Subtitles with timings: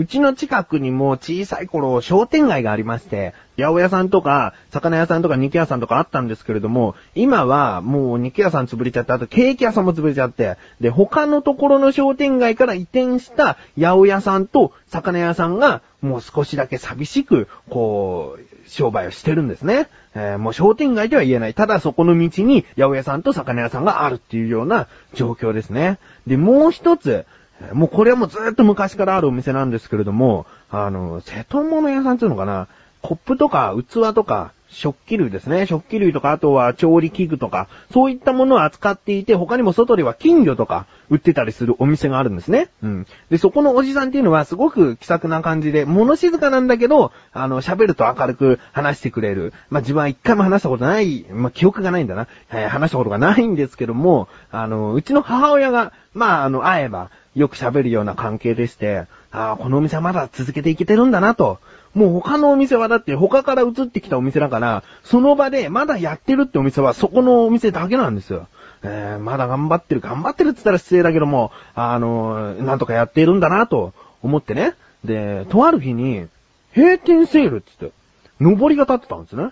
[0.00, 19.88] うちの近くにも小さい頃商店街がありまして、八百屋さんとか、魚屋さんとか肉屋さんとかあったんですけれども、今はもう肉屋さん潰れちゃって、あとケーキ屋さんも潰れちゃって、で、他のところの商店街から移転した八百屋さんと魚屋さんが、もう少しだけ寂しく、こう、商売をしてるんですね。
[20.14, 21.52] えーもう商店街では言えない。
[21.52, 25.98] ただそこの道に八百屋さんと魚屋さんがあるっていうような状況ですね。
[26.26, 27.26] で、もう一つ、
[27.72, 32.68] もうこれはもうずっと昔からあるお店なんですけれども、あの、瀬戸物屋さんっていうのかな？
[33.02, 35.66] コップとか器とか食器類ですね。
[35.66, 42.70] 食器類とか、あとは調理器具とか、そういったものを扱っていて、他にも外では金魚とか売ってたりするお店があるんですね。
[42.82, 43.06] うん。
[43.30, 49.52] で、そこのおじさんっていうのはすごく気さくな感じで、物静かなんだけど、あの、喋ると明るく話してくれる。
[49.70, 52.28] まあ、自分は一回も話したことない、まあ、記憶がないんだな。
[52.52, 61.58] えー話したことがないんですけども、あの、うちの母親が、まあ、あの、会えば、よく喋るような関係でして、ああ、このお店はまだ続けていけてるんだなと。
[61.94, 68.48] もう他のお店はだって他から移ってきたお店だから、その場でまだやってるってお店はそこのお店だけなんですよ。
[68.82, 74.74] えー、まだ頑張ってる、頑張ってるって言ったら失礼だけども、あのーなんとかやっているんだなと思ってね。
[75.04, 76.26] で、とある日に、
[76.74, 79.50] 閉店セールって言って、上りが立ってたんですね。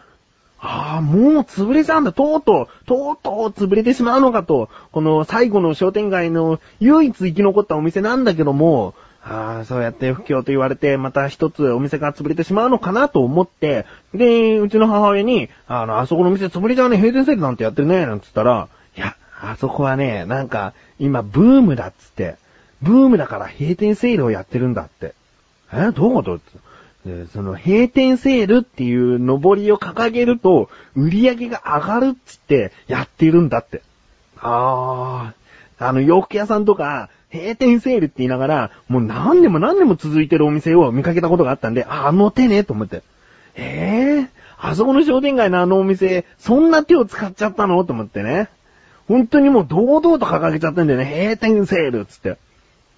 [0.61, 2.13] ああ、もう潰れちゃうんだ。
[2.13, 4.69] とうとう、とうとう潰れてしまうのかと。
[4.91, 22.37] この最後の商店街の唯一生き残ったお店なんだけども、ああ、そうやって不況と言われて、また一つお店が潰れてしまうのかなと思って、で、うちの母親に、あの、あそこの店潰れちゃね、閉店セールなんてやってるね、なんつったら、いや、あそこはね、なんか、今、ブームだっつって、
[22.81, 25.15] ブームだから閉店セールをやってるんだって。
[25.73, 26.41] えどういうこと
[27.33, 33.83] その閉店セールっていう上りを掲げると、売り上げが上がるっつってやってるんだって。
[34.39, 43.03] あー、あの洋服屋さんとか、閉店セールって言いながら、もう何年も何年も続いてるお店を見かけたことがあったんで、あ、の手ね、と思って。
[43.55, 47.85] えー、あそこの商店街のあのお店、そんな手を使っちゃったの？
[47.85, 48.49] と思ってね。
[49.09, 51.05] 本当にもう堂々と掲げちゃったんだよね。
[51.05, 52.37] 閉店セールつって。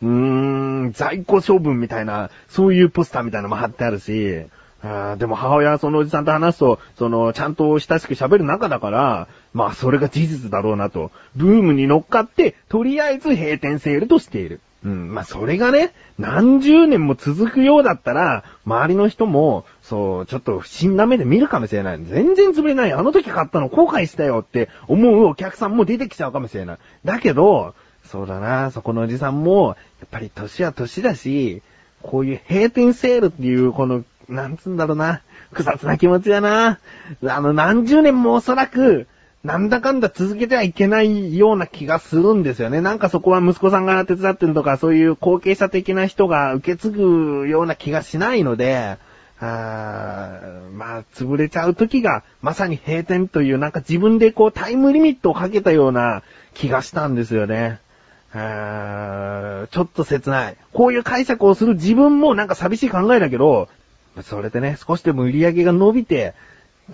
[0.02, 4.42] うーん、在庫処分みたいな、そういうポスターみたいなのも貼ってあるし、
[4.82, 11.10] あでも母親はそのおじさんと話すと、その、ちゃんと親しく喋る仲だから、まあそれが事実だろうなと。
[11.36, 14.60] ブームに乗っかって、とりあえず閉店セールとしている。
[14.84, 22.00] うん、まあそれがね、何十年も続くようだったら、周りの人も、そう、ちょっと不審な目で見るかもしれない。
[22.02, 22.92] 全然潰れない。
[22.92, 26.78] あの時買ったの後悔したよって思うお客さんも出てきちゃうかもしれない。
[27.04, 27.74] だけど、
[28.04, 31.62] そうだな、そこのおじさんも、やっぱり年は年だし、
[32.02, 36.78] こういう閉店セールっていう、この、なんつうんだろうな、複雑な気持ちだな。
[37.28, 39.06] あの、何十年もおそらく、
[39.42, 42.82] なんだかんだ続けてはいけないような気がするんですよね。
[42.82, 48.98] なんかそこは息子さんが手伝ってるとか、そういう後継者的な人が受け継ぐような気がしないので、
[49.40, 50.40] あ
[50.74, 56.22] まあ、潰れちゃう時が、まさに閉店という、なんか自分でこうタイムリミットをかけたような
[56.52, 57.80] 気がしたんですよね。
[58.32, 60.56] あちょっと切ない。
[60.74, 63.68] こういう解釈をする自分もなんか寂しい考えだけど、
[64.22, 66.34] それでね、少しでも売り上げが伸びて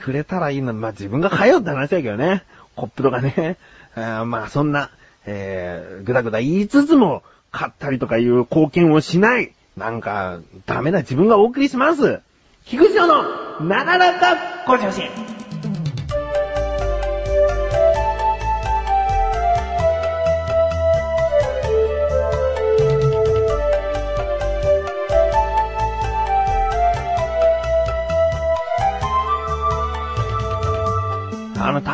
[0.00, 0.72] くれたらいいの。
[0.72, 2.44] まあ自分が通うって話だけどね。
[2.74, 3.56] コップとかね。
[3.94, 4.90] あまあそんな、
[5.24, 9.52] えー、ぐだぐだ言いつつも、買ったりとかいう貢献をしない。
[9.76, 12.20] なんか、ダメな自分がお送りします。
[12.64, 14.36] 菊池の、なだらか
[14.66, 15.02] ご調子。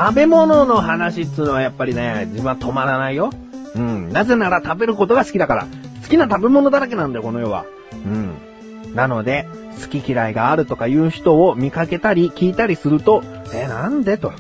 [0.05, 3.31] 食べ物の話っつうのはやっぱりね、自分は止まらないよ。
[3.77, 4.09] うん。
[4.11, 5.67] なぜなら食べることが好きだから。
[6.03, 7.65] 好きな食べ物だらけなんだよ、この世は。
[7.93, 8.95] うん。
[8.97, 9.47] なので、
[9.81, 13.23] 好き嫌いがあるとかいう人を見かけたり聞いたりすると、
[13.55, 14.19] え、なんで？
[14.19, 14.33] と。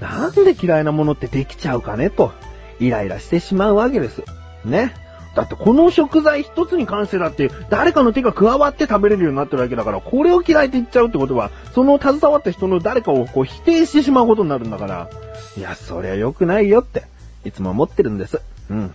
[0.00, 2.10] なんで嫌いなものってできちゃうかね？
[2.10, 2.32] と。
[2.80, 4.24] イライラしてしまうわけです。
[4.64, 4.92] ね。
[5.36, 15.10] だってこの食材一つに関してだって誰かの手が加わって食べれるようになってるわけだから、これを嫌いって言っちゃうってことは、その携わった人の誰かをこう否定してしまうことになるんだから、
[15.56, 17.04] いや、そりゃ良くないよって、
[17.44, 18.40] いつも思ってるんです。
[18.70, 18.94] うん。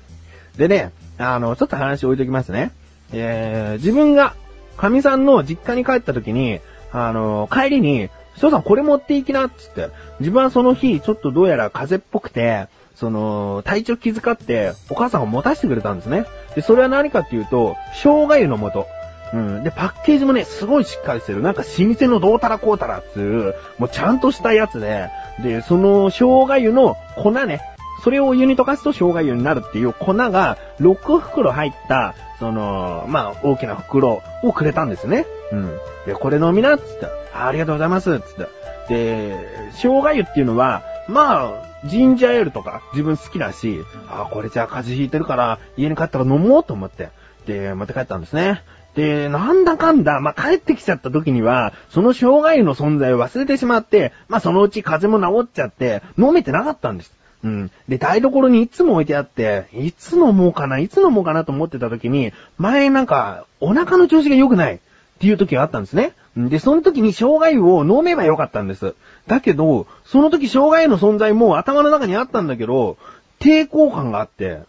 [0.57, 2.71] でね、あの、ちょっと話置いときますね。
[3.13, 4.35] えー、自分が、
[4.77, 6.59] 神さんの実家に帰った時に、
[6.91, 9.89] あの、帰りに、翔さんこれ持っていきな、っつって。
[10.19, 16.25] 自分はその日、ちょっとどうやら風邪っぽくて、その、体調気遣って、お母さんが持たせてくれたんですね。
[16.55, 18.85] で、それは何かっていうと、生姜湯の素。
[19.33, 19.63] うん。
[19.63, 21.41] で、パッケージもね、すごいしっかりしてる。
[21.41, 25.09] なんか老舗のどうたらこうたらっつう、もうちゃんとしたやつで、
[25.41, 27.61] で、その生姜湯の粉ね、
[28.03, 35.25] それをお湯に溶かすと生姜湯になるっていう粉が6袋入った、その、まあ、大きな袋をくれたんですね。
[35.51, 35.77] うん。
[36.07, 38.47] で、これ飲みなっつって、あありがとうございますっつって。
[38.89, 47.09] で、生姜湯っていうのは、まあ、ジンジャーエールとか自分好きだし、あ、これじゃあ風邪ひいてるから家に帰ったら飲もうと思って、
[47.45, 48.63] で、持って帰ったんですね。
[48.95, 57.13] で、なんだかんだ、まあ、帰ってきちゃった時には、その生姜湯の存在を忘れてしまって、まあ、そのうち風邪も治っちゃって、飲めてなかったんです。
[57.43, 57.71] うん。
[57.87, 64.79] で、台所にいつも置いてあって、いつ飲もうかな、いつ飲もうかなと思ってた時に、前なんか、お腹の調子が良くないっ
[65.19, 66.13] ていう時があったんですね。
[66.35, 68.95] で、その時に生姜湯を飲めばよかったんです。
[69.27, 72.97] だけど、その時生姜湯の存在も頭の中にあったんだけど、
[73.39, 74.59] 抵抗感があって、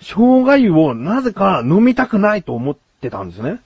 [0.00, 3.58] 生姜湯をなぜか飲みたくないと思ってたんですね。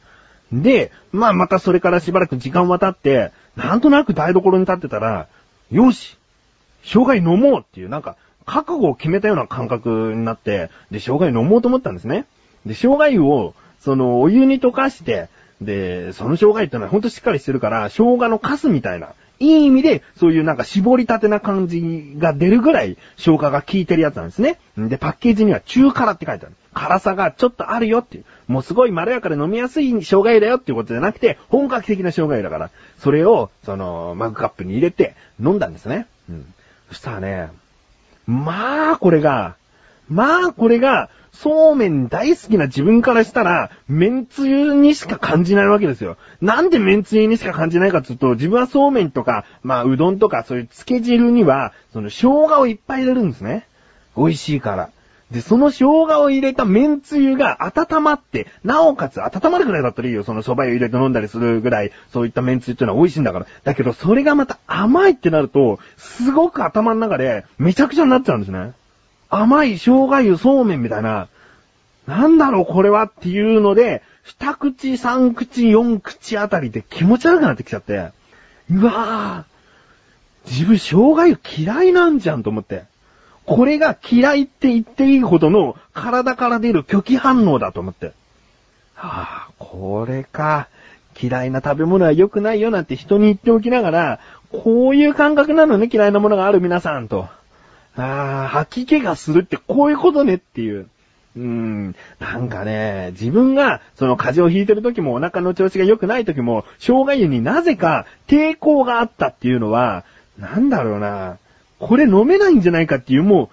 [0.50, 5.28] で、まあまたそれからしばらく時間は経って、なんとなく台所に立ってたら、
[5.70, 6.16] よし
[6.82, 8.16] 生姜飲もうっていう、なんか、
[8.46, 12.24] 覚悟を決めたような感覚になって、で、生姜飲もうと思ったんですね。
[12.64, 15.28] で、生姜湯を、その、お湯に溶かして、
[15.60, 24.58] で、その生姜湯ってのはほんとしっかりしてるから、生姜のカスみたいな、いい意味で、そういうなんか絞りたてな感じが出るぐらい、生姜が効いてるやつなんですね。
[24.76, 26.54] で、パッケージには中辛って書いてある。
[26.74, 28.24] 辛さがちょっとあるよっていう。
[28.48, 36.06] もうすごいまろやかで飲みやすい生姜湯だよっていうことじゃなくて、本格的な生姜湯だから、それを、その、マグカップに入れて、飲んだんですね。
[36.28, 36.54] うん。
[36.88, 37.48] そしたらね、
[38.26, 39.56] まあ、これが、
[40.08, 46.16] まあ、これが、そうめん大好きな自分からしたら、麺つゆにしか感じないわけですよ。
[46.40, 53.66] なんで麺つゆにしか感じないかっていうと、自分はそうめんとか、まあ、うどんとか、そういう漬け汁には、その生姜をいっぱい入れるんですね。
[54.16, 54.90] 美味しいから。
[55.30, 60.22] で、その生姜を入れた麺つゆが温まって、なおかつ温まるぐらいだったらいいよ。
[60.22, 63.46] その蕎麦湯入れて飲んだりするぐらい、そういった麺つゆっていうのは美味しいんだから。
[63.64, 68.72] だけど、それがまた甘いってなると、すごく頭の中で、めちゃくちゃになっちゃうんですね。
[69.28, 71.28] 甘い生姜湯そうめんみたいな、
[72.06, 78.10] なんだろうこれはっていうので、二口、三口、四口あたりで気持ち悪くなってきちゃって、
[78.70, 82.84] うわぁ、自分生姜湯嫌いなんじゃんと思って。
[83.44, 88.12] これが嫌いって言っていいほどの体から出る拒否反応だと思って。
[88.94, 90.68] はあ、これか。
[91.20, 94.20] 嫌いな食べ物は良くないよなんて人に言っておきながら、
[94.52, 97.28] こういう感覚なのね、嫌いなものがある皆さんと。
[97.96, 100.88] ああ、吐き気がするってこういうことねっていう。
[101.36, 110.04] うーん、なんかね、自分が、その風邪をひいてる時もお腹の調子が良くない時も、生姜湯になぜか抵抗があったっていうのは、
[110.38, 111.38] なんだろうな、
[111.78, 113.50] これ飲めないんじゃないかっていう、も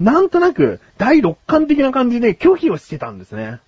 [0.00, 3.60] う、なんとなく、第六感的な感じで拒否をしてたんですね。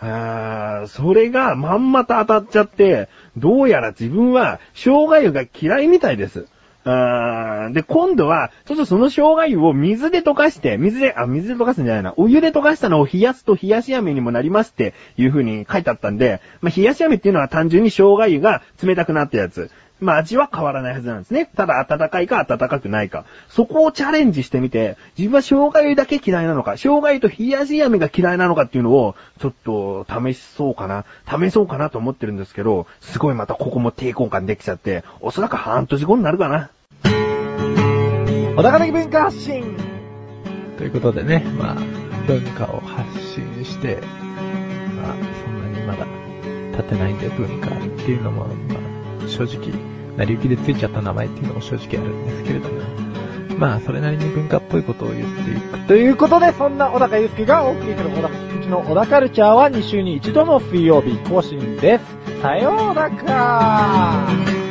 [0.00, 6.46] あーそれがまんまと当たっちゃって、どうやら自分は生姜湯が嫌いみたいです。
[6.84, 12.14] で、今度は、ちょっとその生姜湯を水で溶かして、水で、あ、水で溶かすんじゃないな。
[12.16, 19.70] お湯で溶かしたのを冷やすと冷やし飴にもなりますっていう風に書いてあったんで、まあ、冷やし飴っていうのは単純に生姜湯が冷たくなったやつ。
[20.02, 21.48] まあ、味は変わらないはずなんですね。
[21.56, 23.24] ただ、温かいか温かくないか。
[23.48, 36.70] そこをチャレンジしてみて、自分は生姜湯だけ嫌いなのか、生姜湯と冷やし飴が嫌いなのかっていうのを、ちょっと試しそうかな、試そうかなと思ってるんですけど、すごいまたここも抵抗感できちゃって、おそらく半年後になるかな。
[38.54, 39.76] 小高的文化発信
[40.76, 41.74] ということでね、まあ、
[42.26, 43.98] 文化を発信して、
[45.00, 46.06] まあ、そんなにまだ
[46.76, 48.76] 立てないんで文化っていうのも、ま
[49.24, 49.72] あ、正直、
[50.18, 52.80] 成り行きでついちゃった名前っていうのも正直あるんですけれども、
[53.58, 55.86] まあ、それなりに文化っぽいことを言っていく。
[55.86, 62.42] ということで、そんな小高祐介がお送りする小高祐の小高カルチャーは2週に1度の水曜日更新です。
[62.42, 64.61] さようなら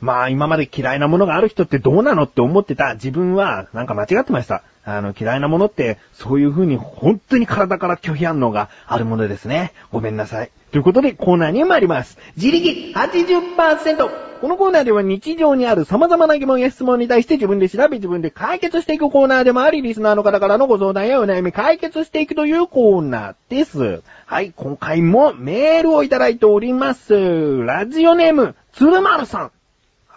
[0.00, 4.62] まあ今まで嫌いなものがある人ってどうなのって思ってた自分はなんか間違ってました。
[4.84, 9.72] あの嫌いなものってそういう風に本当に体から拒否反応があるものですね。
[9.92, 10.50] ごめんなさい。
[10.72, 12.18] ということでコーナーに参ります。
[12.36, 14.28] 自力 80%!
[14.40, 24.02] このコーナーでは日常にある様々な疑問や質問に対して自分で調べ自分で解決していくコーナーでもあり、リスナーの方からのご相談やお悩み解決していくというコーナーです。
[24.26, 27.64] はい、今回もメールをいただいております。
[27.64, 29.57] ラジオネーム、鶴丸さん。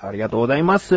[0.03, 0.95] ありがとうございます。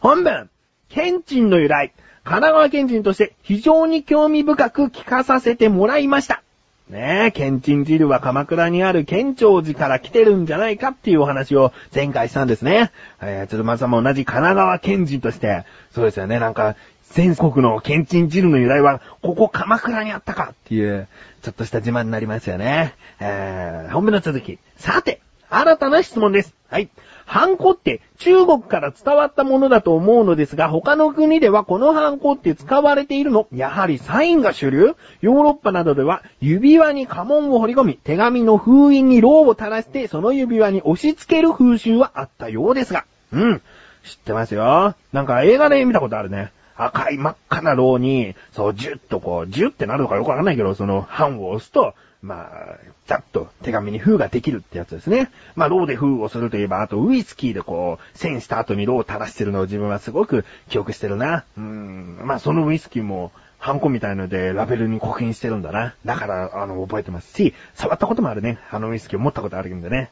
[0.00, 0.50] 本文、
[0.88, 6.42] ケンチンの由来、神奈川県人として非常に興味深く聞かさせてもらいました。
[6.90, 12.92] ねえ、ケンチン汁は鎌倉にある県庁寺から来てるんじゃないかっていうお話を前回したんですね。
[13.20, 16.76] えー、鶴丸さんも同じ神奈川県人として、そうですよね、なんか、
[17.12, 21.08] 全国のケンチン汁の由来は、ここ鎌倉にあったかっていう、
[21.42, 22.94] ちょっとした自慢になりますよね。
[23.18, 24.58] えー、本文の続き。
[24.76, 26.54] さて、新たな質問です。
[26.70, 26.88] はい。
[27.26, 43.04] ハンコって中国から伝わったものだと思うのですが、他の国ではこのハンコって使われているのやはりサインが主流ヨーロッパなどでは指輪に家紋を彫り込み、手紙の封印にローを垂らしてその指輪に押し付ける風習はあったようですが。
[43.32, 43.62] うん。
[44.04, 44.94] 知ってますよ。
[45.12, 46.52] なんか映画で見たことあるね。
[46.76, 55.30] 赤い真っ赤なローに、そう、ジュッとこう、ジュッってなるのかよくわかんないけど、その、版を押すと、まあ、ざっと手紙に封ができるってやつですね。
[55.54, 61.44] まあ、ローで封をするといえば、あとウイスキーでこう、栓した後にローを垂らしてるのを自分はすごく記憶してるな。
[61.56, 62.18] うん。
[62.24, 65.94] まあ、そのウイスキーも、ハンコみたいのでラベルに刻印してるんだな。
[66.04, 68.58] だから、あの、覚えてますし、触ったこともあるね。
[68.70, 70.10] あのウイスキーを持ったことあるんでね。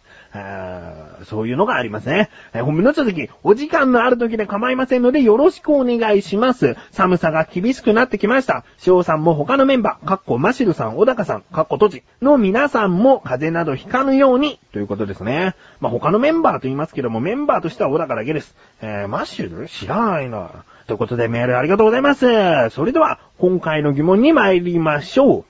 [1.25, 2.31] そういうのがありますね。
[2.53, 6.77] えー、本文の続き、お時間のある時で構いませんのでよろしくお願いします。
[6.93, 8.65] 寒さが厳しくなってきました。
[8.79, 15.55] 翔さんも他のメンバー、かっこマシルさん、小高さん、かっこトジの皆さんも風邪などひかぬように、ということですね。
[15.81, 18.55] まあ、他のメンバーと言いますけども、メンバーとしては小高だけです。
[18.83, 20.51] えー、マシル知らないな。
[20.87, 22.27] ということでメールありがとうございます。
[22.71, 25.45] それでは、今回の疑問に参りましょう。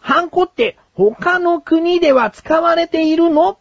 [0.00, 3.58] ハンコって他の国では使われているの？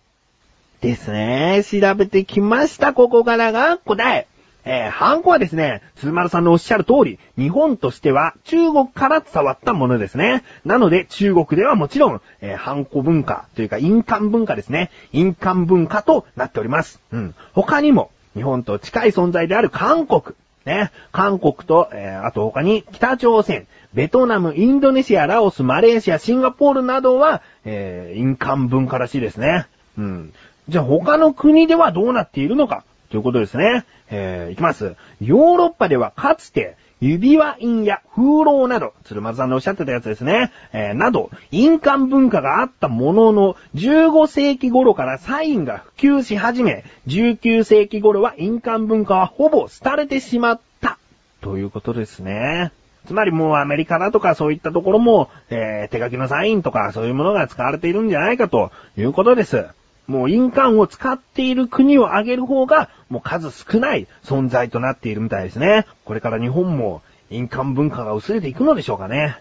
[0.82, 1.64] ですね。
[1.64, 2.94] 調べてきました。
[2.94, 4.28] ここからが答え。
[4.70, 10.44] えー、ハンコはですね、鶴丸さんのおっしゃる通り、日本としては中国から伝わったものですね。
[10.66, 14.92] なので中国ではもちろん、えー、ハンコ文化というか印鑑文化ですね。
[15.14, 17.00] 印鑑文化となっております。
[17.14, 17.36] うん。
[17.54, 20.92] 他にも、日本と近い存在である韓国、ね。
[21.14, 29.66] 韓国と、えー、あと他に北朝鮮、ベトナム、インドネシア、ラオス、マレーシア、シンガポールなどは、えー、印鑑文化らしいですね。
[29.98, 30.34] うん。
[30.70, 33.86] じゃあ他の国ではどうなっているのかということですね。
[34.10, 34.96] えー、いきます。
[35.22, 40.52] ヨーロッパではかつて、指輪印や風浪など、鶴松さんのおっしゃってたやつですね。
[40.74, 50.98] えー、など、印鑑文化があったものの、15世紀頃からサインが普及し始め、19世紀頃は印鑑文化はほぼ廃れてしまった。
[51.42, 52.72] ということですね。
[53.06, 59.66] つまりもうアメリカだとかそういったところも、えー、手書きのサインとかそういうものが使われているんじゃないかということです。
[60.08, 65.86] もう印鑑を使っている国を挙げる方が、もう数少ない存在となっているみたいですね。
[66.06, 69.38] これから日本も印鑑文化が薄れていくのでしょうかね。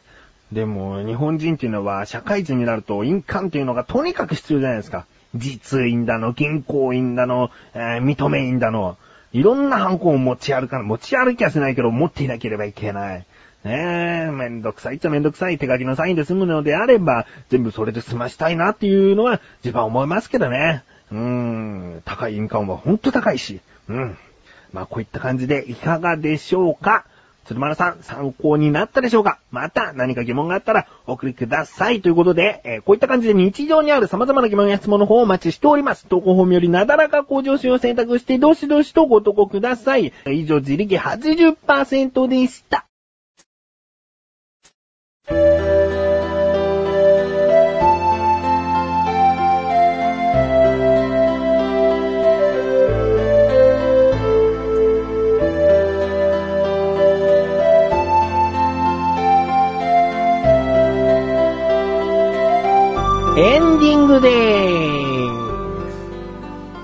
[0.52, 5.06] でも、日本人っていうのは社会人になると印鑑っていうのがとにかく必要じゃないですか。
[5.34, 8.96] 実印だの、銀行印だの、えー、認め印だの、
[9.32, 13.26] いろんなハンコを持ち歩かない、持ち歩きはしないけど持っていなければいけない。
[13.66, 20.84] ねえ、めんどくさいっちゃめんどくさい手書きのサインで済むのであれば、全部それで済ましたいなっていうのは自分は思いますけどね。
[21.10, 23.60] うーん、高い印鑑はほんと高いし。
[23.88, 24.16] うん。
[24.72, 27.06] まあこういった感じでいかがでしょうか？
[27.46, 29.40] 鶴丸さん、参考になったでしょうか？
[29.50, 32.02] また何か疑問があったらお送りください。
[32.02, 36.06] ということで、えー、こういった感じで日常にある様々な疑問や質問の方をお待ちしております。
[36.06, 40.12] 投稿フォームよりなだらか向上心を選択して、どしどしとご投稿ください。
[40.26, 42.85] 以上、自力80%でした。
[45.28, 45.32] エ
[63.58, 65.96] ンディングでーす。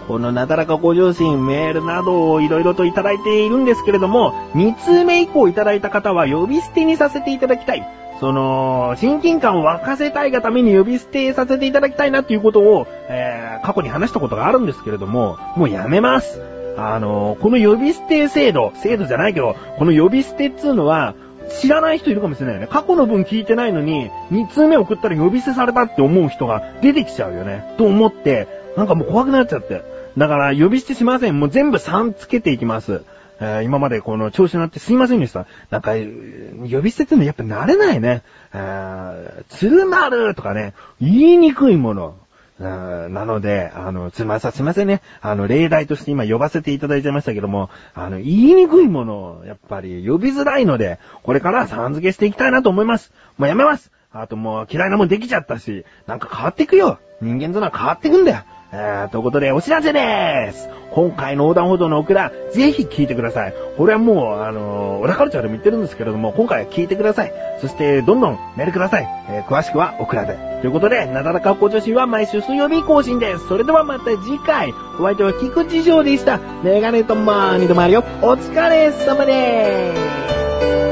[0.08, 8.01] このなだらかご上心、メールなどをいろいろといただいているんですけれども、2通目以降いただいた方は呼び捨てにさせていただきたい。
[8.22, 16.40] その、親近感を沸かせたいがために呼び捨てさせていただきたいなっていうことを、えー、過去に話したことがあるんですけれども、もうやめます。
[16.76, 21.16] あのこの呼び捨て制度、制度じゃないけど、この呼び捨てっつうのは、
[21.48, 22.68] 知らない人いるかもしれないよね。
[22.70, 27.74] 過去の分聞いてないのに、2通目送ったら呼び捨てされたって思う人が出てきちゃうよね。
[27.76, 29.82] と思って、なんかもう怖くなっちゃって。
[30.16, 31.40] だから呼び捨てしません。
[31.40, 33.02] もう全部3つけていきます。
[33.42, 35.46] え、今までこの調子になってすいませんでした。
[35.70, 38.22] なんか、呼び捨ててのやっぱ慣れないね。
[38.54, 42.14] えー、鶴丸とかね、言いにくいもの。
[42.58, 45.02] なので、あの、すみません、すみませんね。
[45.20, 53.12] あの、例題として今呼ばせていただいちゃいましたけども、あの、言いにくいものを、やっぱり呼びづらいので、これからさん付けしていきたいなと思います。
[53.36, 53.90] もうやめます。
[54.12, 56.98] あともう嫌いなもんできちゃったし、なんか変わっていくよ。
[57.20, 58.42] 人間とのは変わっていくんだよ。
[58.72, 63.54] えー、ということでお知らせでーす今回の横断歩道のオクラ、ぜひ聞いてください。
[63.78, 67.32] これはもう、あのー、オラカルチャーでも言ってるんですけれども、今回は聞いてください。
[67.62, 69.08] そして、どんどんメールください。
[69.30, 70.36] えー、詳しくはオクラで。
[70.60, 73.48] ということで、なだらかっこ女子は毎週水曜日更新です。
[73.48, 76.38] それではまた次回、お相手は菊池城でした。
[76.62, 78.02] メガネとマーニとマリオ、お
[78.36, 80.91] 疲れ様でーす